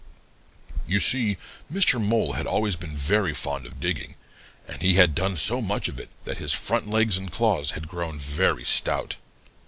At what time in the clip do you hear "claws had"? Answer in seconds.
7.31-7.87